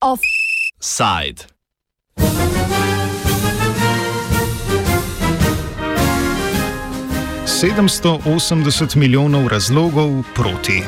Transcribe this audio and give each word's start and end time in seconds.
Offside. 0.00 1.46
Sedemsto 7.46 8.20
osemdeset 8.26 8.94
milijonov 8.94 9.46
razlogov 9.48 10.22
proti. 10.34 10.82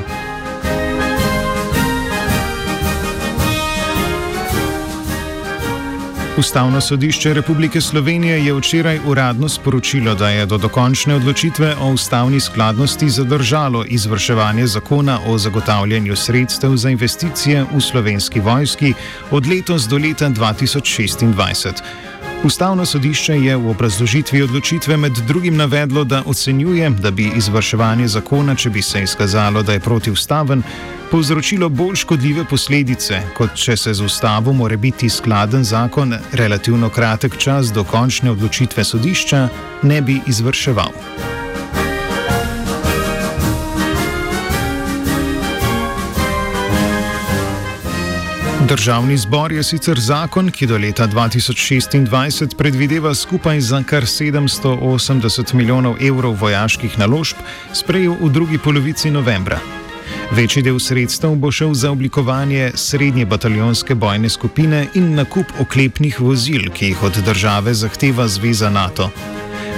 Ustavno 6.41 6.81
sodišče 6.81 7.35
Republike 7.35 7.81
Slovenije 7.81 8.45
je 8.45 8.55
včeraj 8.55 9.01
uradno 9.07 9.49
sporočilo, 9.49 10.15
da 10.15 10.29
je 10.29 10.47
do 10.47 10.59
dokončne 10.59 11.15
odločitve 11.15 11.75
o 11.81 11.91
ustavni 11.93 12.41
skladnosti 12.41 13.09
zadržalo 13.11 13.85
izvrševanje 13.89 14.67
zakona 14.67 15.19
o 15.27 15.39
zagotavljanju 15.39 16.17
sredstev 16.17 16.77
za 16.77 16.91
investicije 16.91 17.65
v 17.75 17.81
slovenski 17.81 18.41
vojski 18.41 18.95
od 19.31 19.47
letos 19.47 19.83
do 19.83 19.99
leta 19.99 20.31
2026. 20.31 21.73
Ustavno 22.45 22.87
sodišče 22.87 23.35
je 23.35 23.57
v 23.57 23.71
obrazložitvi 23.71 24.43
odločitve 24.43 24.97
med 24.97 25.13
drugim 25.13 25.57
navedlo, 25.57 26.05
da 26.05 26.23
ocenjuje, 26.27 26.91
da 26.91 27.11
bi 27.11 27.33
izvrševanje 27.37 28.09
zakona, 28.09 28.55
če 28.55 28.71
bi 28.71 28.83
se 28.83 29.03
izkazalo, 29.03 29.63
da 29.63 29.73
je 29.73 29.81
protiustaven, 29.81 30.63
povzročilo 31.11 31.69
bolj 31.69 31.97
škodljive 31.97 32.45
posledice, 32.45 33.23
kot 33.37 33.55
če 33.55 33.77
se 33.77 33.95
z 33.95 34.05
ustavo 34.05 34.53
more 34.53 34.77
biti 34.77 35.09
skladen 35.11 35.65
zakon 35.65 36.15
relativno 36.33 36.89
kratek 36.89 37.37
čas 37.37 37.73
do 37.73 37.85
končne 37.85 38.31
odločitve 38.31 38.85
sodišča 38.85 39.49
ne 39.83 40.03
bi 40.03 40.21
izvrševal. 40.27 40.93
Državni 48.71 49.17
zbor 49.19 49.53
je 49.53 49.63
sicer 49.63 49.99
zakon, 50.01 50.51
ki 50.51 50.67
do 50.67 50.79
leta 50.79 51.09
2026 51.09 52.55
predvideva 52.55 53.15
skupaj 53.15 53.61
za 53.61 53.83
kar 53.83 54.07
780 54.07 55.55
milijonov 55.55 55.99
evrov 56.01 56.39
vojaških 56.39 56.99
naložb, 56.99 57.43
sprejel 57.75 58.15
v 58.21 58.31
drugi 58.31 58.59
polovici 58.59 59.11
novembra. 59.11 59.59
Večji 60.31 60.63
del 60.63 60.79
sredstev 60.79 61.33
bo 61.35 61.51
šel 61.51 61.73
za 61.75 61.91
oblikovanje 61.91 62.71
srednje 62.75 63.25
bataljonske 63.27 63.95
bojne 63.95 64.29
skupine 64.29 64.87
in 64.95 65.15
nakup 65.15 65.47
oklepnih 65.61 66.21
vozil, 66.21 66.69
ki 66.75 66.93
jih 66.93 67.03
od 67.03 67.19
države 67.27 67.75
zahteva 67.75 68.29
Zveza 68.29 68.71
NATO. 68.71 69.11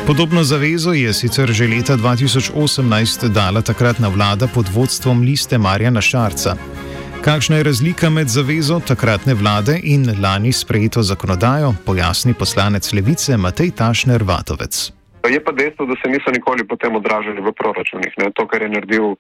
Podobno 0.07 0.45
zavezo 0.45 0.93
je 0.93 1.13
sicer 1.13 1.53
že 1.53 1.67
leta 1.67 1.97
2018 1.97 3.29
dala 3.29 3.63
takratna 3.63 4.09
vlada 4.09 4.49
pod 4.55 4.69
vodstvom 4.75 5.23
liste 5.23 5.59
Marjana 5.59 6.01
Šarca. 6.01 6.57
Kakšna 7.25 7.57
je 7.57 7.63
razlika 7.63 8.11
med 8.11 8.29
zavezo 8.29 8.81
takratne 8.81 9.35
vlade 9.35 9.81
in 9.83 10.05
lani 10.23 10.53
sprejeto 10.53 11.03
zakonodajo, 11.03 11.75
pojasni 11.87 12.35
poslanec 12.35 12.93
Levice 12.93 13.37
Matej 13.37 13.71
Tašner 13.71 14.23
Vatovec. 14.23 14.93
Je 15.31 15.45
pa 15.45 15.53
dejstvo, 15.53 15.87
da 15.87 15.95
se 16.05 16.11
niso 16.11 16.31
nikoli 16.31 16.69
potem 16.69 16.97
odražali 16.97 17.41
v 17.41 17.53
proračunih. 17.53 18.13
Ne? 18.19 18.31
To, 18.35 18.47
kar 18.47 18.63
je 18.63 18.69
naredil 18.69 19.15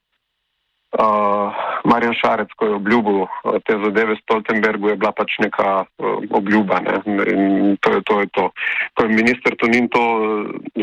uh, 1.02 1.52
Marjan 1.84 2.14
Šarec, 2.14 2.52
ko 2.56 2.66
je 2.66 2.74
obljubil 2.78 3.26
te 3.66 3.76
zadeve 3.84 4.16
Stoltenbergu, 4.22 4.92
je 4.92 4.96
bila 4.96 5.12
pač 5.12 5.34
neka 5.42 5.68
uh, 5.82 6.22
obljuba. 6.30 6.80
Ne? 6.86 6.94
In 7.32 7.76
to 7.82 7.96
je 7.96 8.02
to. 8.08 8.20
Je 8.22 8.28
to. 8.36 8.44
Ko 8.94 9.04
je 9.04 9.16
minister 9.16 9.56
Tonin 9.58 9.88
to 9.90 10.02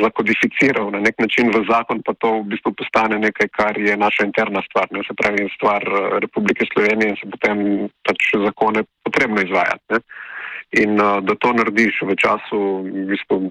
zakodificiral 0.04 0.92
na 0.92 1.00
nek 1.00 1.16
način 1.24 1.54
v 1.56 1.64
zakon, 1.70 2.02
pa 2.06 2.14
to 2.20 2.42
v 2.42 2.50
bistvu 2.52 2.74
postane 2.76 3.20
nekaj, 3.20 3.48
kar 3.56 3.80
je 3.80 3.96
naša 3.98 4.28
interna 4.28 4.62
stvar, 4.68 4.90
ne? 4.92 5.06
se 5.08 5.16
pravi 5.16 5.48
stvar 5.56 5.86
Republike 6.20 6.68
Slovenije 6.74 7.16
in 7.16 7.20
se 7.22 7.30
potem 7.32 7.64
pač 8.04 8.34
zakone 8.44 8.84
potrebno 9.08 9.42
izvajati. 9.42 9.86
Ne? 9.96 10.04
In 10.84 11.00
uh, 11.00 11.24
da 11.24 11.34
to 11.40 11.54
narediš 11.56 12.04
v 12.06 12.20
času, 12.20 12.60
v 12.86 13.08
bistvu, 13.14 13.50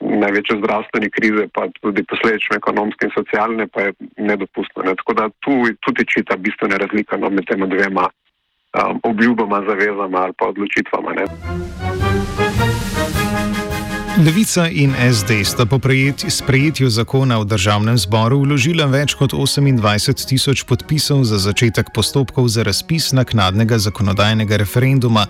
največje 0.00 0.58
zdravstvene 0.58 1.08
krize, 1.10 1.46
pa 1.54 1.68
tudi 1.80 2.04
posledično 2.10 2.56
ekonomske 2.56 3.08
in 3.08 3.14
socialne, 3.18 3.66
pa 3.72 3.80
je 3.80 3.92
nedopustno. 4.16 4.82
Ne. 4.86 4.94
Tako 5.00 5.12
da 5.20 5.28
tu 5.44 5.54
tudi 5.86 6.06
čita 6.14 6.36
bistvena 6.36 6.76
razlika 6.76 7.16
no, 7.16 7.30
med 7.30 7.44
tema 7.50 7.66
dvema 7.66 8.08
um, 8.08 9.00
obljubama, 9.02 9.64
zavezama 9.68 10.18
ali 10.18 10.34
pa 10.38 10.46
odločitvama. 10.52 11.10
Ne. 11.18 11.24
Levica 14.26 14.68
in 14.70 14.94
SD 15.12 15.42
sta 15.44 15.66
po 15.66 15.80
sprejetju 16.28 16.88
zakona 16.88 17.38
v 17.38 17.44
državnem 17.50 17.98
zboru 17.98 18.38
vložila 18.46 18.86
več 18.86 19.14
kot 19.18 19.34
28 19.34 20.28
tisoč 20.28 20.62
podpisov 20.70 21.24
za 21.26 21.38
začetek 21.38 21.90
postopkov 21.90 22.46
za 22.48 22.62
razpis 22.62 23.10
naknadnega 23.12 23.78
zakonodajnega 23.78 24.56
referenduma, 24.56 25.26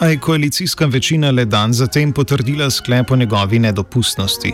a 0.00 0.06
je 0.06 0.18
koalicijska 0.18 0.86
večina 0.86 1.30
le 1.30 1.44
dan 1.44 1.72
zatem 1.72 2.12
potrdila 2.12 2.70
sklep 2.70 3.10
o 3.10 3.16
njegovi 3.16 3.58
nedopustnosti. 3.58 4.52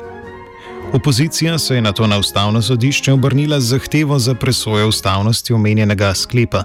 Opozicija 0.92 1.58
se 1.58 1.74
je 1.74 1.80
na 1.80 1.92
to 1.92 2.06
na 2.06 2.18
ustavno 2.18 2.62
sodišče 2.62 3.12
obrnila 3.12 3.60
z 3.60 3.64
zahtevo 3.64 4.18
za 4.18 4.34
presojo 4.34 4.88
ustavnosti 4.88 5.52
omenjenega 5.52 6.14
sklepa. 6.14 6.62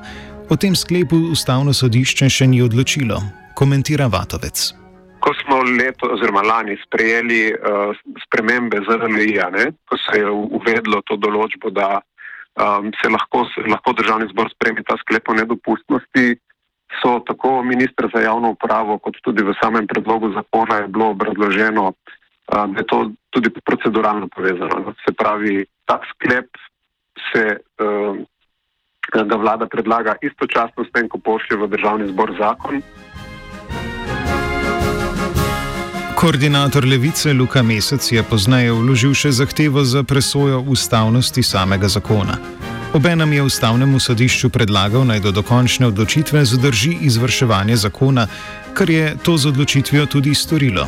O 0.50 0.56
tem 0.56 0.76
sklepu 0.76 1.16
ustavno 1.16 1.74
sodišče 1.74 2.30
še 2.30 2.48
ni 2.48 2.62
odločilo, 2.62 3.22
komentira 3.56 4.08
Vatovec. 4.08 4.72
Ko 5.20 5.34
smo 5.44 5.62
leto 5.64 6.08
oziroma 6.16 6.42
lani 6.42 6.78
sprejeli 6.86 7.54
uh, 7.54 7.92
spremembe 8.26 8.80
ZRL-ja, 8.88 9.52
ko 9.90 9.98
se 9.98 10.20
je 10.20 10.30
uvedlo 10.30 11.02
to 11.08 11.16
določbo, 11.16 11.70
da 11.70 12.00
um, 12.00 12.92
se 13.02 13.12
lahko, 13.12 13.46
lahko 13.68 13.94
državni 13.94 14.28
zbor 14.32 14.52
spremi 14.56 14.84
ta 14.88 14.98
sklep 15.04 15.30
o 15.30 15.38
nedopustnosti, 15.40 16.26
uh, 16.32 16.53
so 17.02 17.20
tako 17.28 17.64
ministr 17.64 18.10
za 18.14 18.22
javno 18.22 18.52
upravo, 18.52 18.98
kot 18.98 19.18
tudi 19.24 19.44
v 19.44 19.54
samem 19.62 19.88
predlogu 19.88 20.32
zakona 20.34 20.76
je 20.76 20.88
bilo 20.88 21.10
obrazloženo, 21.10 21.94
da 22.48 22.68
je 22.78 22.86
to 22.88 23.12
tudi 23.30 23.50
proceduralno 23.50 24.28
povezano. 24.28 24.94
Se 25.08 25.14
pravi, 25.14 25.66
tak 25.86 26.02
sklep 26.14 26.50
se 27.32 27.58
ga 29.14 29.36
vlada 29.36 29.66
predlaga 29.66 30.16
istočasno 30.22 30.84
s 30.84 30.92
tem, 30.92 31.10
ko 31.10 31.18
pošlje 31.18 31.58
v 31.58 31.68
državni 31.68 32.08
zbor 32.08 32.36
zakon. 32.40 32.82
Koordinator 36.24 36.86
levice 36.86 37.34
Luka 37.34 37.64
Mesec 37.64 38.12
je 38.12 38.24
pozneje 38.24 38.72
vložil 38.72 39.12
še 39.12 39.32
zahtevo 39.32 39.84
za 39.84 40.04
presojo 40.08 40.64
ustavnosti 40.72 41.44
samega 41.44 41.88
zakona. 41.88 42.38
Obenem 42.94 43.34
je 43.34 43.42
ustavnemu 43.42 44.00
sodišču 44.00 44.50
predlagal 44.50 45.02
naj 45.06 45.20
do 45.20 45.32
dokončne 45.32 45.88
odločitve 45.88 46.46
zadrži 46.46 46.92
izvrševanje 47.02 47.76
zakona, 47.76 48.28
kar 48.74 48.90
je 48.90 49.16
to 49.26 49.38
z 49.38 49.48
odločitvijo 49.50 50.06
tudi 50.06 50.36
storilo. 50.36 50.86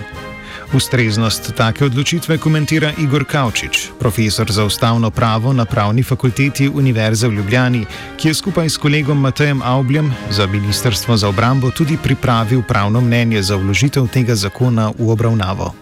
Ustreznost 0.73 1.55
take 1.57 1.85
odločitve 1.85 2.37
komentira 2.37 2.91
Igor 3.01 3.25
Kavčič, 3.25 3.89
profesor 3.99 4.51
za 4.51 4.65
ustavno 4.65 5.09
pravo 5.11 5.53
na 5.53 5.65
Pravni 5.65 6.03
fakulteti 6.03 6.69
Univerze 6.69 7.27
v 7.27 7.33
Ljubljani, 7.33 7.85
ki 8.17 8.27
je 8.27 8.33
skupaj 8.33 8.69
s 8.69 8.77
kolegom 8.77 9.19
Matejem 9.19 9.61
Aubljem 9.65 10.13
za 10.29 10.47
Ministrstvo 10.47 11.17
za 11.17 11.29
obrambo 11.29 11.71
tudi 11.71 11.97
pripravil 12.03 12.61
pravno 12.67 13.01
mnenje 13.01 13.41
za 13.41 13.55
vložitev 13.55 14.07
tega 14.13 14.35
zakona 14.35 14.91
v 14.99 15.09
obravnavo. 15.09 15.73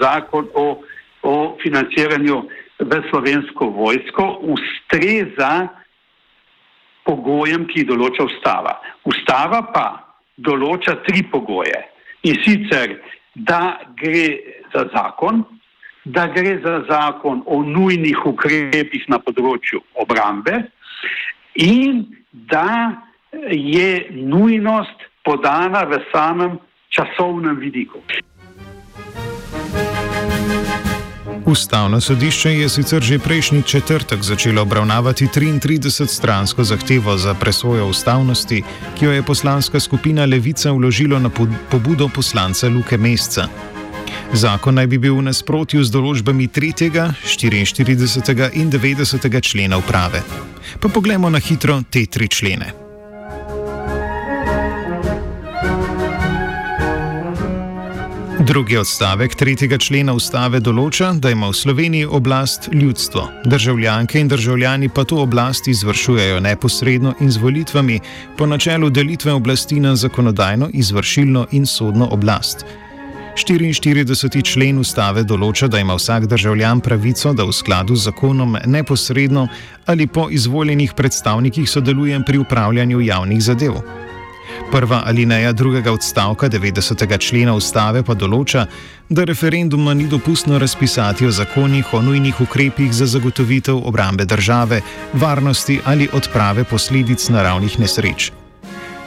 Zakon 0.00 0.46
o, 0.54 0.78
o 1.22 1.56
financiranju 1.62 2.42
v 2.78 3.02
slovensko 3.10 3.70
vojsko 3.74 4.24
ustreza 4.54 5.68
pogojem, 7.08 7.66
ki 7.66 7.82
jih 7.82 7.88
določa 7.88 8.26
ustava. 8.28 8.78
Ustava 9.08 9.62
pa 9.74 9.86
določa 10.38 10.98
tri 11.06 11.24
pogoje 11.26 11.78
in 12.28 12.38
sicer, 12.44 12.98
da 13.34 13.78
gre 13.98 14.28
za 14.74 14.84
zakon, 14.94 15.44
da 16.04 16.26
gre 16.32 16.58
za 16.62 16.80
zakon 16.88 17.42
o 17.46 17.62
nujnih 17.62 18.24
ukrepih 18.26 19.08
na 19.08 19.18
področju 19.22 19.82
obrambe 20.02 20.62
in 21.54 22.06
da 22.50 23.04
je 23.50 24.08
nujnost 24.10 25.06
podana 25.24 25.84
v 25.84 26.00
samem 26.12 26.58
časovnem 26.94 27.58
vidiku. 27.60 28.00
Ustavno 31.48 32.00
sodišče 32.00 32.50
je 32.52 32.68
sicer 32.68 33.02
že 33.02 33.18
prejšnji 33.18 33.62
četrtek 33.62 34.22
začelo 34.22 34.62
obravnavati 34.62 35.26
33-stransko 35.26 36.62
zahtevo 36.64 37.16
za 37.18 37.34
presojo 37.34 37.86
ustavnosti, 37.86 38.62
ki 38.98 39.04
jo 39.04 39.12
je 39.12 39.22
poslanska 39.22 39.80
skupina 39.80 40.24
Levica 40.24 40.72
vložila 40.72 41.18
na 41.18 41.30
pobudo 41.70 42.08
poslanca 42.08 42.68
Luke 42.68 42.98
Mesca. 42.98 43.48
Zakon 44.32 44.74
naj 44.74 44.86
bi 44.86 44.98
bil 44.98 45.16
v 45.16 45.22
nasprotju 45.22 45.84
z 45.84 45.90
določbami 45.90 46.48
3., 46.48 47.12
44. 47.24 48.50
in 48.52 48.70
90. 48.70 49.40
člena 49.40 49.78
uprave. 49.78 50.20
Pa 50.80 50.88
poglejmo 50.88 51.30
na 51.30 51.38
hitro 51.38 51.80
te 51.90 52.04
tri 52.06 52.28
člene. 52.28 52.87
Drugi 58.48 58.76
odstavek 58.76 59.34
tretjega 59.34 59.76
člena 59.76 60.14
ustave 60.16 60.56
določa, 60.64 61.10
da 61.20 61.28
ima 61.34 61.50
v 61.50 61.56
Sloveniji 61.58 62.06
oblast 62.18 62.70
ljudstvo. 62.72 63.26
Državljanke 63.44 64.22
in 64.22 64.30
državljani 64.32 64.88
pa 64.88 65.04
to 65.04 65.18
oblast 65.20 65.68
izvršujejo 65.68 66.38
neposredno 66.40 67.12
in 67.20 67.28
z 67.28 67.42
volitvami 67.42 67.98
po 68.38 68.48
načelu 68.48 68.88
delitve 68.88 69.34
oblasti 69.36 69.82
na 69.84 69.92
zakonodajno, 69.96 70.70
izvršilno 70.72 71.44
in 71.52 71.68
sodno 71.68 72.08
oblast. 72.08 72.64
44. 73.36 74.42
člen 74.42 74.80
ustave 74.80 75.28
določa, 75.28 75.68
da 75.68 75.84
ima 75.84 76.00
vsak 76.00 76.24
državljan 76.32 76.80
pravico, 76.80 77.36
da 77.36 77.44
v 77.44 77.52
skladu 77.52 78.00
z 78.00 78.08
zakonom 78.08 78.56
neposredno 78.64 79.48
ali 79.84 80.08
po 80.08 80.30
izvoljenih 80.32 80.96
predstavnikih 80.96 81.68
sodeluje 81.68 82.24
pri 82.24 82.40
upravljanju 82.48 83.04
javnih 83.12 83.44
zadev. 83.44 83.82
Prva 84.72 85.02
alineja 85.06 85.52
drugega 85.52 85.92
odstavka 85.92 86.48
90. 86.48 87.18
člena 87.18 87.54
ustave 87.56 88.02
pa 88.04 88.12
določa, 88.14 88.66
da 89.08 89.24
referenduma 89.24 89.94
ni 89.96 90.04
dopustno 90.12 90.58
razpisati 90.60 91.24
o 91.24 91.30
zakonih 91.32 91.94
o 91.96 92.00
nujnih 92.04 92.40
ukrepih 92.44 92.90
za 92.92 93.06
zagotovitev 93.08 93.78
obrambe 93.88 94.26
države, 94.28 94.82
varnosti 95.14 95.78
ali 95.84 96.08
odprave 96.12 96.66
posledic 96.68 97.24
naravnih 97.32 97.78
nesreč. 97.80 98.28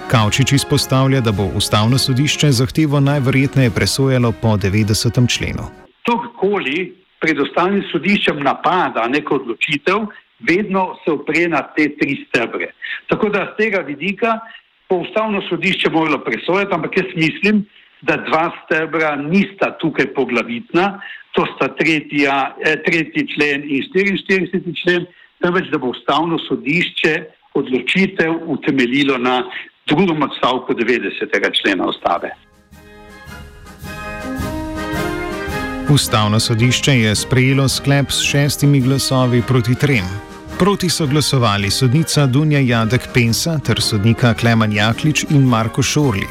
Kavčič 0.10 0.56
izpostavlja, 0.58 1.22
da 1.22 1.32
bo 1.32 1.46
ustavno 1.56 1.98
sodišče 1.98 2.50
zahtevo 2.52 3.00
najverjetneje 3.00 3.70
presojalo 3.70 4.32
po 4.42 4.56
90. 4.58 5.22
členu. 5.36 5.68
Kdorkoli 6.02 6.90
pred 7.22 7.38
ustavnim 7.40 7.86
sodiščem 7.92 8.42
napada 8.42 9.06
neko 9.08 9.38
odločitev, 9.44 10.10
vedno 10.50 10.96
se 11.06 11.14
opre 11.14 11.46
na 11.48 11.62
te 11.78 11.86
tri 12.02 12.18
stebre. 12.26 12.74
Tako 13.14 13.30
da 13.30 13.46
z 13.54 13.58
tega 13.62 13.86
vidika 13.86 14.40
bo 14.92 14.98
ustavno 14.98 15.42
sodišče 15.50 15.90
moralo 15.90 16.20
presojati, 16.20 16.74
ampak 16.74 16.98
jaz 16.98 17.10
mislim, 17.16 17.66
da 18.02 18.18
dva 18.28 18.52
stebra 18.64 19.16
nista 19.16 19.78
tukaj 19.80 20.14
poglavitna, 20.14 21.02
to 21.32 21.46
sta 21.56 21.68
tretja, 21.80 22.56
eh, 22.66 22.76
tretji 22.86 23.28
člen 23.34 23.64
in 23.64 23.84
44. 23.94 24.76
člen, 24.82 25.06
temveč 25.42 25.70
da 25.72 25.78
bo 25.78 25.94
ustavno 25.96 26.40
sodišče 26.48 27.14
odločitev 27.54 28.34
utemeljilo 28.46 29.18
na 29.18 29.44
drugem 29.88 30.24
odstavku 30.24 30.74
90. 30.74 31.52
člena 31.62 31.88
ustave. 31.88 32.32
Ustavno 35.94 36.40
sodišče 36.40 36.92
je 36.92 37.16
sprejelo 37.16 37.68
sklep 37.68 38.12
s 38.12 38.24
šestimi 38.32 38.82
glasovi 38.82 39.42
proti 39.48 39.76
trem. 39.76 40.31
Proti 40.62 40.90
so 40.90 41.08
glasovali 41.08 41.72
sodnica 41.72 42.26
Dunja 42.26 42.60
Jadek 42.60 43.08
Pensa 43.14 43.60
ter 43.60 43.82
sodnika 43.82 44.34
Kleman 44.34 44.74
Jaklič 44.74 45.26
in 45.30 45.42
Marko 45.42 45.82
Šorli. 45.82 46.28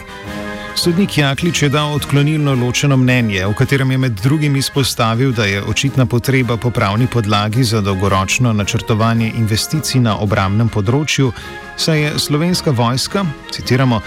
Sodnik 0.75 1.19
Jaklič 1.19 1.63
je 1.63 1.69
dal 1.69 1.93
odklonilno 1.93 2.55
ločeno 2.55 2.97
mnenje, 2.97 3.47
v 3.47 3.55
katerem 3.59 3.91
je 3.91 3.99
med 3.99 4.13
drugim 4.23 4.57
izpostavil, 4.57 5.33
da 5.33 5.45
je 5.45 5.63
očitna 5.63 6.07
potreba 6.07 6.57
po 6.57 6.71
pravni 6.71 7.07
podlagi 7.07 7.65
za 7.65 7.81
dolgoročno 7.81 8.53
načrtovanje 8.53 9.33
investicij 9.37 10.01
na 10.01 10.15
obramnem 10.23 10.69
področju, 10.69 11.33
saj 11.77 12.01
je 12.01 12.19
slovenska 12.19 12.71
vojska, 12.71 13.27
citiramo, 13.51 13.99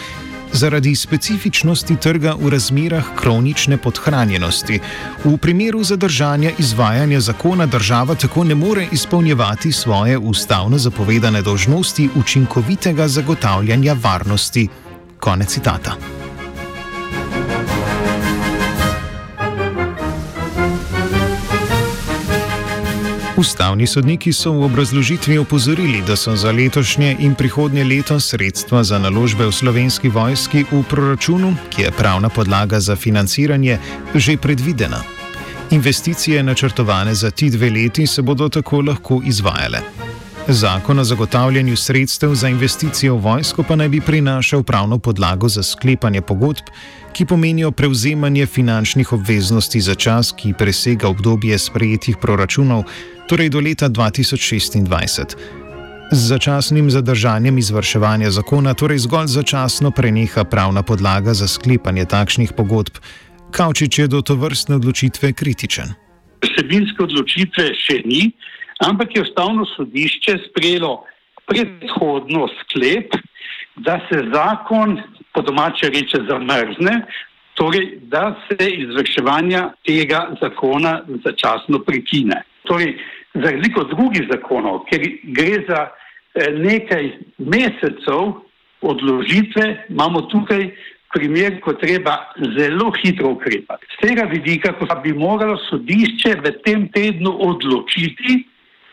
zaradi 0.53 0.95
specifičnosti 0.95 1.95
trga 1.95 2.35
v 2.39 2.49
razmerah 2.49 3.05
kronične 3.15 3.77
podhranjenosti. 3.77 4.79
V 5.23 5.37
primeru 5.37 5.83
zadržanja 5.83 6.51
izvajanja 6.59 7.19
zakona 7.19 7.65
država 7.65 8.15
tako 8.15 8.43
ne 8.43 8.55
more 8.55 8.87
izpolnjevati 8.91 9.71
svoje 9.71 10.17
ustavno 10.17 10.77
zapovedane 10.77 11.41
dožnosti 11.41 12.09
učinkovitega 12.15 13.07
zagotavljanja 13.07 13.95
varnosti. 14.03 14.67
Konec 15.19 15.49
citata. 15.49 16.22
Ustavni 23.43 23.87
sodniki 23.87 24.31
so 24.33 24.53
v 24.55 24.63
obrazložitvi 24.63 25.35
opozorili, 25.37 25.99
da 26.07 26.15
so 26.15 26.31
za 26.35 26.51
letošnje 26.51 27.17
in 27.19 27.35
prihodnje 27.35 27.83
leto 27.83 28.15
sredstva 28.19 28.83
za 28.83 28.99
naložbe 28.99 29.43
v 29.45 29.51
slovenski 29.51 30.07
vojski 30.07 30.63
v 30.71 30.79
proračunu, 30.87 31.51
ki 31.69 31.81
je 31.81 31.91
pravna 31.91 32.29
podlaga 32.29 32.79
za 32.79 32.95
financiranje, 32.95 33.77
že 34.15 34.37
predvidena. 34.37 35.03
Investicije 35.75 36.43
načrtovane 36.43 37.15
za 37.15 37.31
ti 37.31 37.49
dve 37.49 37.69
leti 37.69 38.07
se 38.07 38.21
bodo 38.21 38.49
tako 38.49 38.81
lahko 38.81 39.21
izvajale. 39.25 40.02
Zakon 40.47 40.99
o 40.99 41.03
zagotavljanju 41.03 41.75
sredstev 41.75 42.33
za 42.35 42.49
investicije 42.49 43.11
v 43.11 43.15
vojsko 43.15 43.63
pa 43.63 43.75
naj 43.75 43.89
bi 43.89 44.01
prinašal 44.01 44.63
pravno 44.63 44.99
podlago 44.99 45.47
za 45.47 45.63
sklepanje 45.63 46.21
pogodb, 46.21 46.67
ki 47.13 47.25
pomenijo 47.25 47.71
prevzemanje 47.71 48.45
finančnih 48.45 49.13
obveznosti 49.13 49.81
za 49.81 49.95
čas, 49.95 50.33
ki 50.37 50.53
presega 50.57 51.07
obdobje 51.07 51.57
sprejetih 51.59 52.17
proračunov, 52.21 52.83
torej 53.29 53.49
do 53.49 53.59
leta 53.59 53.89
2026. 53.89 55.35
Z 56.11 56.27
začasnim 56.27 56.91
zadržanjem 56.91 57.57
izvrševanja 57.57 58.31
zakona 58.31 58.73
torej 58.73 58.99
zgolj 58.99 59.27
začasno 59.27 59.91
preneha 59.91 60.43
pravna 60.43 60.83
podlaga 60.83 61.33
za 61.33 61.47
sklepanje 61.47 62.05
takšnih 62.05 62.51
pogodb. 62.57 62.99
Kavčič 63.51 63.99
je 63.99 64.07
do 64.07 64.21
to 64.21 64.35
vrstne 64.35 64.75
odločitve 64.75 65.33
kritičen. 65.33 65.93
Vsebinske 66.43 67.03
odločitve 67.03 67.71
še 67.79 68.01
ni 68.05 68.31
ampak 68.89 69.15
je 69.15 69.21
ustavno 69.21 69.65
sodišče 69.65 70.37
sprejelo 70.49 71.03
predhodno 71.45 72.47
sklep, 72.61 73.15
da 73.75 73.99
se 74.09 74.19
zakon 74.33 75.01
po 75.33 75.41
domače 75.41 75.89
reče 75.89 76.17
zamrzne, 76.29 77.01
torej 77.53 77.99
da 78.01 78.35
se 78.47 78.69
izvrševanja 78.69 79.69
tega 79.85 80.27
zakona 80.41 81.01
začasno 81.25 81.79
prekine. 81.79 82.43
Torej, 82.63 82.97
za 83.33 83.51
razliko 83.51 83.81
od 83.81 83.89
drugih 83.89 84.27
zakonov, 84.31 84.85
ker 84.89 85.01
gre 85.23 85.65
za 85.67 85.87
eh, 85.89 86.49
nekaj 86.51 87.11
mesecev 87.37 88.33
odložitve, 88.81 89.85
imamo 89.89 90.21
tukaj 90.21 90.69
primer, 91.13 91.59
ko 91.61 91.73
treba 91.73 92.17
zelo 92.57 92.91
hitro 93.01 93.35
ukrepati. 93.35 93.85
Z 93.95 94.07
tega 94.07 94.25
vidika, 94.29 94.73
ko 94.73 94.87
bi 95.03 95.13
moralo 95.13 95.57
sodišče 95.69 96.35
v 96.41 96.51
tem 96.65 96.87
tednu 96.93 97.35
odločiti, 97.47 98.43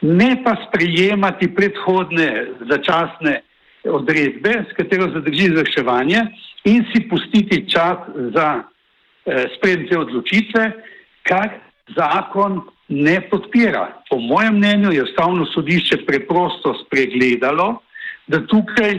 ne 0.00 0.42
pa 0.44 0.56
sprejemati 0.68 1.54
predhodne 1.54 2.46
začasne 2.70 3.40
odredbe, 3.84 4.64
s 4.70 4.76
katero 4.76 5.10
zadrži 5.12 5.50
izvrševanje 5.52 6.20
in 6.64 6.84
si 6.92 7.08
pustiti 7.08 7.64
čas 7.70 7.98
za 8.34 8.48
eh, 8.60 9.46
sprejem 9.56 9.86
te 9.88 9.98
odločitve, 9.98 10.72
kar 11.22 11.48
zakon 11.96 12.60
ne 12.88 13.20
podpira. 13.30 14.02
Po 14.10 14.18
mojem 14.18 14.56
mnenju 14.56 14.92
je 14.92 15.02
ustavno 15.02 15.46
sodišče 15.46 16.04
preprosto 16.06 16.74
spregledalo, 16.84 17.80
da 18.26 18.46
tukaj 18.46 18.98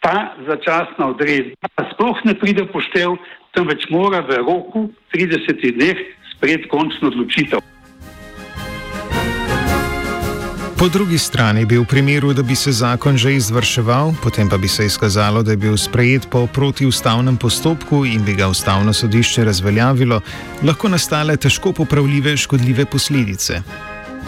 ta 0.00 0.34
začasna 0.46 1.08
odredba 1.08 1.68
sploh 1.92 2.18
ne 2.24 2.34
pride 2.38 2.66
poštev, 2.72 3.16
temveč 3.56 3.88
mora 3.90 4.20
v 4.20 4.40
roku 4.44 4.88
30 5.14 5.62
dneh 5.78 5.96
sprejeti 6.36 6.68
končno 6.68 7.08
odločitev. 7.08 7.73
Po 10.84 10.88
drugi 10.88 11.18
strani 11.18 11.64
bi 11.64 11.78
v 11.78 11.84
primeru, 11.88 12.34
da 12.36 12.42
bi 12.42 12.52
se 12.54 12.72
zakon 12.72 13.16
že 13.16 13.32
izvrševal, 13.34 14.12
potem 14.22 14.48
pa 14.48 14.58
bi 14.60 14.68
se 14.68 14.84
izkazalo, 14.86 15.42
da 15.42 15.50
je 15.50 15.56
bil 15.56 15.76
sprejet 15.80 16.26
po 16.30 16.46
protiustavnem 16.46 17.36
postopku 17.36 18.04
in 18.04 18.24
bi 18.24 18.34
ga 18.34 18.48
ustavno 18.48 18.92
sodišče 18.92 19.44
razveljavilo, 19.44 20.20
lahko 20.62 20.88
nastale 20.88 21.36
težko 21.36 21.72
popravljive 21.72 22.36
škodljive 22.36 22.84
posledice. 22.84 23.62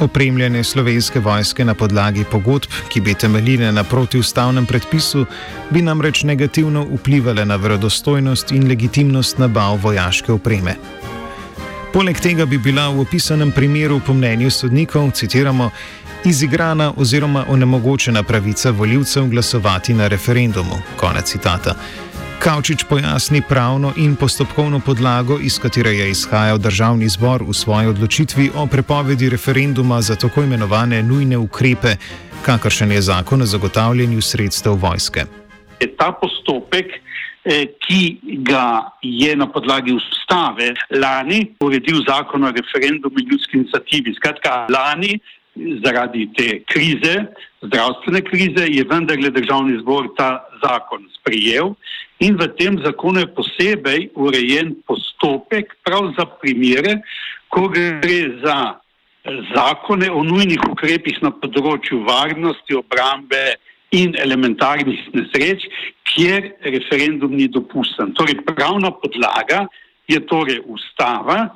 Opremljanje 0.00 0.64
slovenske 0.64 1.20
vojske 1.20 1.64
na 1.64 1.74
podlagi 1.74 2.24
pogodb, 2.24 2.72
ki 2.88 3.00
bi 3.00 3.14
temeljile 3.14 3.72
na 3.72 3.84
protiustavnem 3.84 4.66
predpisu, 4.66 5.26
bi 5.70 5.82
namreč 5.82 6.22
negativno 6.22 6.86
vplivali 6.88 7.44
na 7.44 7.56
verodostojnost 7.56 8.52
in 8.52 8.68
legitimnost 8.68 9.38
nabav 9.38 9.76
vojaške 9.82 10.32
opreme. 10.32 10.76
Poleg 11.92 12.20
tega 12.20 12.46
bi 12.46 12.58
bila 12.58 12.88
v 12.88 13.00
opisanem 13.00 13.52
primeru, 13.52 14.00
po 14.06 14.14
mnenju 14.14 14.50
sodnikov, 14.50 15.10
citiramo, 15.10 15.70
izigrana 16.24 16.92
oziroma 16.96 17.44
onemogočena 17.48 18.22
pravica 18.22 18.70
voljivcev 18.70 19.26
glasovati 19.26 19.94
na 19.94 20.08
referendumu. 20.08 20.76
Konec 20.96 21.30
citata. 21.30 21.74
Kavčič 22.38 22.84
pojasni 22.84 23.42
pravno 23.48 23.92
in 23.96 24.16
postopkovno 24.16 24.80
podlago, 24.80 25.38
iz 25.42 25.58
katere 25.58 25.92
je 25.96 26.10
izhajal 26.10 26.58
državni 26.58 27.08
zbor 27.08 27.42
v 27.42 27.54
svoji 27.54 27.86
odločitvi 27.86 28.50
o 28.54 28.66
prepovedi 28.66 29.30
referenduma 29.30 30.00
za 30.00 30.16
tako 30.16 30.42
imenovane 30.42 31.02
nujne 31.02 31.38
ukrepe, 31.38 31.96
kakršen 32.42 32.92
je 32.92 33.02
zakon 33.02 33.42
o 33.42 33.46
zagotavljanju 33.46 34.22
sredstev 34.22 34.74
vojske. 34.74 35.24
Ta 35.98 36.12
postopek, 36.20 36.86
ki 37.86 38.18
ga 38.42 38.90
je 39.02 39.36
na 39.36 39.46
podlagi 39.46 39.94
ustave 39.94 40.74
lani 40.90 41.54
uredil 41.60 42.02
zakon 42.08 42.44
o 42.44 42.50
referendumu 42.50 43.22
in 43.22 43.28
ljudski 43.30 43.58
inicijativi, 43.58 44.14
skratka, 44.14 44.66
lani 44.70 45.20
zaradi 45.84 46.26
te 46.36 46.62
krize, 46.68 47.14
zdravstvene 47.62 48.20
krize, 48.20 48.66
je 48.68 48.84
vendarle 48.90 49.30
državni 49.30 49.78
zbor 49.80 50.10
ta 50.18 50.44
zakon 50.62 51.06
sprijel 51.20 51.72
In 52.18 52.36
v 52.36 52.48
tem 52.56 52.80
zakonu 52.80 53.20
je 53.20 53.34
posebej 53.36 54.00
urejen 54.16 54.72
postopek 54.88 55.76
prav 55.84 56.16
za 56.16 56.24
primere, 56.40 57.02
ko 57.52 57.68
gre 57.68 58.40
za 58.40 58.56
eh, 58.72 59.36
zakone 59.52 60.08
o 60.08 60.24
nujnih 60.24 60.64
ukrepih 60.64 61.20
na 61.20 61.30
področju 61.36 62.00
varnosti, 62.08 62.72
obrambe 62.72 63.60
in 63.90 64.16
elementarnih 64.18 65.00
nesreč, 65.14 65.66
kjer 66.10 66.52
referendum 66.64 67.36
ni 67.36 67.48
dopusten. 67.48 68.14
Torej, 68.14 68.40
pravna 68.46 68.90
podlaga 68.90 69.66
je 70.08 70.20
torej 70.26 70.60
ustava, 70.66 71.48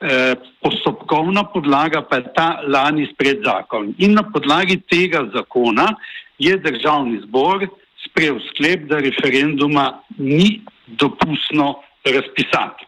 eh, 0.00 0.34
postopkovna 0.62 1.44
podlaga 1.44 2.02
pa 2.02 2.16
je 2.16 2.32
ta 2.34 2.60
lani 2.66 3.06
spred 3.12 3.42
zakon. 3.44 3.94
In 3.98 4.14
na 4.14 4.22
podlagi 4.22 4.80
tega 4.90 5.26
zakona 5.34 5.94
je 6.38 6.56
državni 6.58 7.20
zbor 7.26 7.66
sprejel 8.04 8.40
sklep, 8.50 8.88
da 8.90 8.98
referenduma 8.98 10.02
ni 10.18 10.60
dopustno 10.86 11.82
razpisati. 12.04 12.86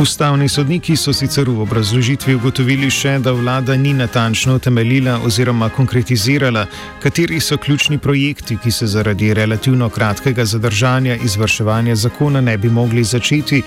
Ustavni 0.00 0.48
sodniki 0.48 0.96
so 0.96 1.12
sicer 1.12 1.48
v 1.48 1.60
obrazložitvi 1.62 2.34
ugotovili 2.34 2.88
še, 2.90 3.18
da 3.20 3.34
vlada 3.36 3.76
ni 3.76 3.92
natančno 3.94 4.56
utemeljila 4.56 5.18
oziroma 5.26 5.68
konkretizirala, 5.68 6.64
kateri 7.02 7.40
so 7.40 7.58
ključni 7.60 7.98
projekti, 7.98 8.56
ki 8.56 8.70
se 8.70 8.86
zaradi 8.86 9.34
relativno 9.34 9.88
kratkega 9.88 10.44
zadržanja 10.44 11.16
izvrševanja 11.24 11.94
zakona 11.94 12.40
ne 12.40 12.58
bi 12.58 12.70
mogli 12.70 13.04
začeti 13.04 13.62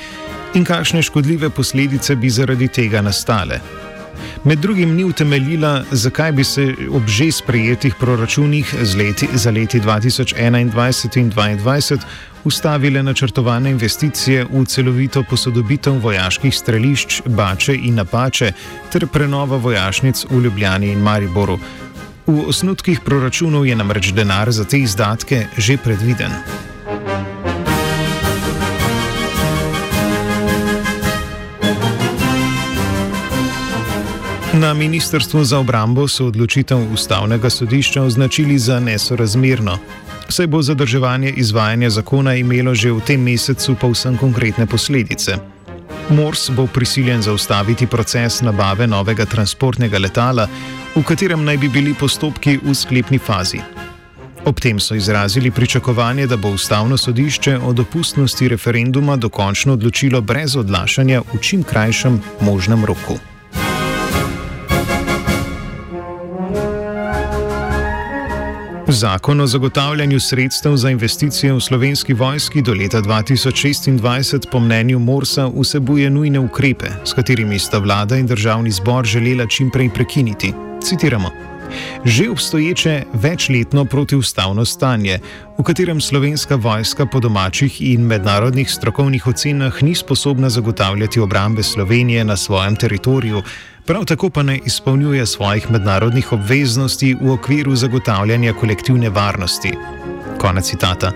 in 0.55 0.65
kakšne 0.65 1.01
škodljive 1.01 1.49
posledice 1.49 2.15
bi 2.15 2.29
zaradi 2.29 2.67
tega 2.67 3.01
nastale. 3.01 3.84
Med 4.43 4.59
drugim 4.59 4.95
ni 4.95 5.03
utemeljila, 5.03 5.83
zakaj 5.91 6.31
bi 6.31 6.43
se 6.43 6.73
ob 6.91 7.07
že 7.07 7.31
sprejetih 7.31 7.95
proračunih 7.99 8.75
leti, 8.97 9.27
za 9.33 9.51
leti 9.51 9.79
2021 9.79 10.61
in 10.61 10.71
2022 10.71 11.99
ustavile 12.45 13.03
načrtovane 13.03 13.69
investicije 13.69 14.45
v 14.45 14.65
celovito 14.65 15.23
posodobitev 15.29 15.97
vojaških 16.01 16.55
strelišč 16.55 17.21
Bače 17.25 17.75
in 17.75 17.95
Napače 17.95 18.51
ter 18.93 19.07
prenova 19.07 19.57
vojašnic 19.57 20.25
v 20.29 20.41
Ljubljani 20.43 20.91
in 20.91 20.99
Mariboru. 20.99 21.59
V 22.27 22.45
osnutkih 22.49 22.99
proračunov 23.05 23.65
je 23.65 23.75
namreč 23.75 24.13
denar 24.13 24.51
za 24.51 24.65
te 24.65 24.79
izdatke 24.79 25.47
že 25.57 25.77
predviden. 25.77 26.31
Na 34.55 34.73
Ministrstvu 34.73 35.43
za 35.43 35.59
obrambo 35.59 36.07
so 36.07 36.25
odločitev 36.25 36.77
ustavnega 36.93 37.49
sodišča 37.49 38.03
označili 38.03 38.59
za 38.59 38.79
nesorazmerno. 38.79 39.77
Saj 40.29 40.47
bo 40.47 40.61
zadrževanje 40.61 41.29
izvajanja 41.29 41.89
zakona 41.89 42.35
imelo 42.35 42.75
že 42.75 42.91
v 42.91 43.01
tem 43.01 43.21
mesecu 43.21 43.75
povsem 43.75 44.17
konkretne 44.17 44.65
posledice. 44.65 45.35
Mors 46.09 46.49
bo 46.49 46.67
prisiljen 46.67 47.21
zaustaviti 47.21 47.87
proces 47.87 48.41
nabave 48.41 48.87
novega 48.87 49.25
transportnega 49.25 49.99
letala, 49.99 50.47
v 50.95 51.03
katerem 51.03 51.43
naj 51.43 51.57
bi 51.57 51.69
bili 51.69 51.93
postopki 51.93 52.57
v 52.63 52.75
sklepni 52.75 53.19
fazi. 53.19 53.59
Ob 54.45 54.59
tem 54.59 54.79
so 54.79 54.95
izrazili 54.95 55.51
pričakovanje, 55.51 56.27
da 56.27 56.37
bo 56.37 56.49
ustavno 56.49 56.97
sodišče 56.97 57.57
o 57.57 57.73
dopustnosti 57.73 58.47
referenduma 58.47 59.15
dokončno 59.15 59.73
odločilo 59.73 60.21
brez 60.21 60.55
odlašanja 60.55 61.21
v 61.33 61.41
čim 61.41 61.63
krajšem 61.63 62.21
možnem 62.39 62.85
roku. 62.85 63.19
Zakon 68.95 69.41
o 69.41 69.47
zagotavljanju 69.47 70.19
sredstev 70.19 70.75
za 70.75 70.89
investicije 70.89 71.53
v 71.53 71.59
slovenski 71.59 72.13
vojski 72.13 72.61
do 72.61 72.73
leta 72.73 73.01
2026 73.01 74.47
po 74.51 74.59
mnenju 74.59 74.99
Morsa 74.99 75.49
vsebuje 75.59 76.09
nujne 76.09 76.39
ukrepe, 76.39 76.85
s 77.05 77.13
katerimi 77.13 77.59
sta 77.59 77.77
vlada 77.77 78.15
in 78.17 78.27
državni 78.27 78.71
zbor 78.71 79.05
želela 79.05 79.47
čimprej 79.47 79.89
prekiniti. 79.93 80.53
Citiramo. 80.83 81.29
Že 82.05 82.29
obstoječe 82.29 83.03
večletno 83.13 83.85
protivstavno 83.85 84.65
stanje, 84.65 85.19
v 85.57 85.63
katerem 85.63 86.01
slovenska 86.01 86.55
vojska 86.55 87.05
po 87.05 87.19
domačih 87.19 87.81
in 87.81 88.01
mednarodnih 88.01 88.71
strokovnih 88.71 89.27
ocenah 89.27 89.83
ni 89.83 89.95
sposobna 89.95 90.49
zagotavljati 90.49 91.19
obrambe 91.19 91.63
Slovenije 91.63 92.25
na 92.25 92.37
svojem 92.37 92.75
teritoriju, 92.75 93.43
prav 93.87 94.05
tako 94.05 94.29
pa 94.29 94.43
ne 94.43 94.59
izpolnjuje 94.65 95.25
svojih 95.25 95.71
mednarodnih 95.71 96.33
obveznosti 96.33 97.15
v 97.21 97.31
okviru 97.31 97.75
zagotavljanja 97.75 98.53
kolektivne 98.53 99.09
varnosti. 99.09 99.71
Konec 100.41 100.65
citata. 100.65 101.11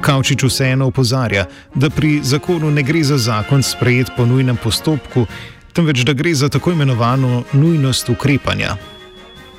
Kavčič 0.00 0.42
vseeno 0.42 0.86
opozarja, 0.86 1.44
da 1.74 1.90
pri 1.90 2.20
zakonu 2.22 2.70
ne 2.70 2.82
gre 2.82 3.02
za 3.02 3.16
zakon 3.16 3.62
sprejet 3.62 4.10
po 4.16 4.26
nujnem 4.26 4.56
postopku, 4.56 5.26
temveč 5.72 6.04
da 6.04 6.12
gre 6.12 6.34
za 6.34 6.48
tako 6.48 6.72
imenovano 6.72 7.42
nujnost 7.52 8.08
ukrepanja. 8.08 8.76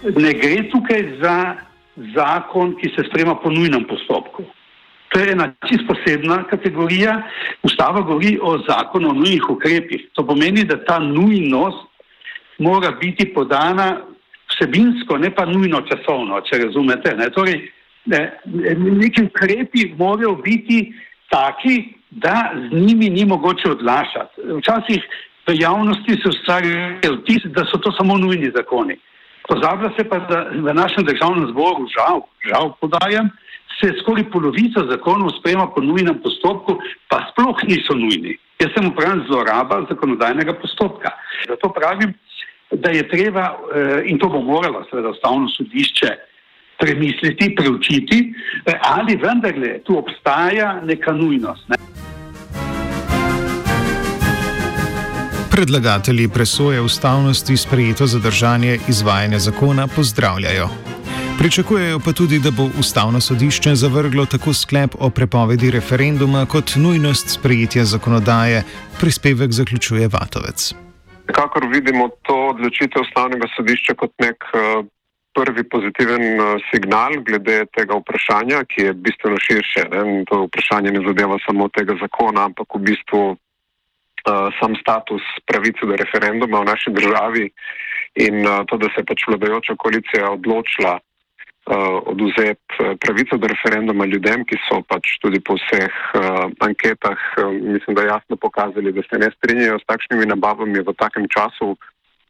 Ne 0.04 0.34
gre 0.34 0.70
tukaj 0.70 1.18
za 1.22 1.56
zakon, 2.16 2.76
ki 2.82 2.92
se 2.96 3.08
sprema 3.10 3.36
po 3.36 3.50
nujnem 3.50 3.88
postopku. 3.90 4.44
To 5.10 5.20
je 5.20 5.32
ena 5.32 5.54
čisto 5.70 5.88
posebna 5.88 6.44
kategorija. 6.44 7.22
Ustava 7.64 8.02
govori 8.02 8.40
o 8.42 8.58
zakonu 8.68 9.10
o 9.10 9.14
nujnih 9.14 9.50
ukrepih. 9.50 10.10
To 10.14 10.28
pomeni, 10.28 10.64
da 10.64 10.86
ta 10.86 11.00
nujnost 11.00 11.95
mora 12.60 12.92
biti 12.92 13.26
podana 13.34 13.98
vsebinsko, 14.52 15.18
ne 15.18 15.32
pa 15.36 15.46
nujno 15.46 15.82
časovno, 15.82 16.42
če 16.42 16.64
razumete. 16.66 17.16
Ne? 17.18 17.30
Torej, 17.30 17.60
ne, 18.06 18.22
neki 19.02 19.26
ukrepi 19.26 19.92
morajo 19.98 20.36
biti 20.36 20.94
taki, 21.30 21.94
da 22.12 22.52
z 22.56 22.76
njimi 22.86 23.10
ni 23.10 23.26
mogoče 23.26 23.72
odlašati. 23.72 24.42
Včasih 24.60 25.04
v 25.48 25.56
javnosti 25.60 26.16
se 26.22 26.30
ustvarja 26.30 27.00
vtis, 27.20 27.44
da 27.46 27.66
so 27.66 27.78
to 27.78 27.92
samo 27.92 28.18
nujni 28.18 28.52
zakoni. 28.56 28.96
Pozablja 29.50 29.92
se 29.98 30.06
pa, 30.10 30.20
da 30.30 30.46
v 30.50 30.74
našem 30.74 31.06
državnem 31.06 31.50
zboru, 31.52 31.86
žal, 31.94 32.24
žal 32.50 32.72
podajam, 32.82 33.30
se 33.80 33.92
skoraj 34.02 34.30
polovica 34.32 34.86
zakonov 34.90 35.36
sprema 35.40 35.68
po 35.68 35.82
nujnem 35.82 36.18
postopku, 36.24 36.80
pa 37.10 37.20
sploh 37.30 37.58
niso 37.68 37.94
nujni. 37.94 38.38
Jaz 38.60 38.72
sem 38.74 38.88
upravljen 38.88 39.26
zloraba 39.28 39.82
zakonodajnega 39.90 40.54
postopka. 40.62 41.12
Zato 41.48 41.70
pravim, 41.76 42.14
da 42.72 42.90
je 42.90 43.08
treba, 43.10 43.58
eh, 43.76 44.02
in 44.06 44.20
to 44.20 44.30
bo 44.30 44.42
moralo 44.42 44.86
seveda 44.90 45.10
ustavno 45.10 45.50
sodišče 45.50 46.08
premisliti, 46.80 47.56
preučiti, 47.56 48.34
eh, 48.66 48.80
ali 48.82 49.16
vendarle 49.16 49.80
tu 49.84 49.98
obstaja 49.98 50.82
neka 50.84 51.12
nujnost. 51.12 51.70
Ne? 51.70 51.76
Predlagatelji 55.52 56.28
presoje 56.28 56.82
ustavnosti 56.82 57.58
sprejeto 57.58 58.08
zadržanje 58.08 58.80
izvajanja 58.90 59.40
zakona 59.40 59.88
pozdravljajo. 59.88 60.70
Pričakujejo 61.38 62.00
pa 62.00 62.14
tudi, 62.14 62.40
da 62.40 62.52
bo 62.52 62.70
ustavno 62.80 63.22
sodišče 63.22 63.76
zavrglo 63.76 64.26
tako 64.26 64.54
sklep 64.54 64.96
o 65.00 65.10
prepovedi 65.10 65.72
referenduma 65.72 66.46
kot 66.46 66.76
nujnost 66.76 67.30
sprejetja 67.30 67.86
zakonodaje, 67.86 68.64
prispevek 69.00 69.52
zaključuje 69.52 70.08
Vatovec. 70.08 70.85
Kakor 71.26 71.68
vidimo 71.72 72.10
to 72.22 72.36
odločitev 72.54 73.02
ustavnega 73.02 73.48
sodišča 73.56 73.96
kot 73.98 74.14
nek 74.22 74.46
uh, 74.54 74.86
prvi 75.36 75.64
pozitiven 75.70 76.24
uh, 76.40 76.62
signal 76.70 77.18
glede 77.28 77.66
tega 77.76 77.98
vprašanja, 78.00 78.64
ki 78.70 78.88
je 78.88 78.94
bistveno 79.08 79.40
širše. 79.42 79.88
Ne? 79.92 80.04
To 80.30 80.46
vprašanje 80.46 80.94
ne 80.96 81.02
zadeva 81.08 81.40
samo 81.48 81.68
tega 81.74 81.98
zakona, 82.02 82.46
ampak 82.52 82.78
v 82.78 82.84
bistvu 82.92 83.24
uh, 83.34 84.48
sam 84.60 84.78
status 84.80 85.26
pravice 85.50 85.90
do 85.90 85.98
referenduma 85.98 86.64
v 86.64 86.70
naši 86.72 86.94
državi 86.94 87.50
in 88.28 88.46
uh, 88.46 88.64
to, 88.70 88.78
da 88.78 88.92
se 88.94 89.04
je 89.04 89.10
pač 89.10 89.28
vladajoča 89.28 89.76
koalicija 89.82 90.32
odločila 90.38 91.00
oduzeti 91.66 92.62
eh, 92.80 92.96
pravico 93.00 93.38
do 93.38 93.48
referenduma 93.48 94.06
ljudem, 94.06 94.46
ki 94.46 94.58
so 94.68 94.82
pač 94.86 95.18
tudi 95.22 95.40
po 95.42 95.56
vseh 95.58 95.90
uh, 96.14 96.46
anketah, 96.62 97.18
uh, 97.42 97.50
mislim, 97.54 97.98
da 97.98 98.06
jasno 98.06 98.38
pokazali, 98.38 98.94
da 98.94 99.02
se 99.10 99.18
ne 99.18 99.32
strinjajo 99.38 99.80
s 99.80 99.88
takšnimi 99.90 100.30
nabavami 100.30 100.86
v 100.86 100.94
takem 100.94 101.26
času. 101.26 101.74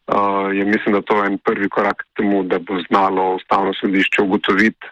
Uh, 0.05 0.53
je 0.55 0.63
mislim, 0.65 0.95
da 0.95 1.01
to 1.01 1.17
je 1.19 1.27
en 1.33 1.37
prvi 1.37 1.67
korak 1.69 1.97
k 1.97 2.21
temu, 2.21 2.43
da 2.43 2.59
bo 2.59 2.79
znalo 2.87 3.35
ustavno 3.35 3.73
sodišče 3.73 4.21
ugotoviti, 4.21 4.87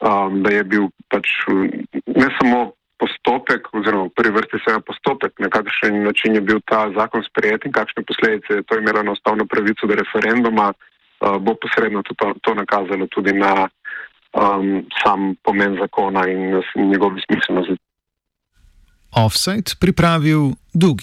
um, 0.00 0.42
da 0.42 0.50
je 0.50 0.64
bil 0.64 0.88
pač 1.12 1.28
ne 2.06 2.28
samo 2.40 2.72
postopek, 2.98 3.68
oziroma 3.76 4.08
prvi 4.16 4.32
vrsti 4.34 4.58
seveda 4.64 4.82
postopek, 4.88 5.38
na 5.38 5.52
kakšen 5.52 6.02
način 6.02 6.34
je 6.34 6.40
bil 6.40 6.58
ta 6.66 6.88
zakon 6.96 7.22
sprejet 7.28 7.68
in 7.68 7.72
kakšne 7.72 8.02
posledice 8.02 8.58
je 8.58 8.66
to 8.66 8.78
imelo 8.78 9.02
na 9.02 9.12
ustavno 9.12 9.46
pravico 9.46 9.86
do 9.86 9.94
referenduma. 9.94 10.72
Eh, 10.72 10.97
bo 11.20 11.54
posredno 11.54 12.02
to, 12.02 12.14
to 12.42 12.54
nakazalo 12.54 13.06
tudi 13.06 13.32
na 13.32 13.68
um, 14.32 14.86
sam 15.02 15.34
pomen 15.42 15.76
zakona 15.80 16.28
in 16.28 16.62
njegov 16.90 17.10
smiselnost. 17.26 17.80
Offset 19.12 19.76
pripravil 19.80 20.52
Dug. 20.74 20.96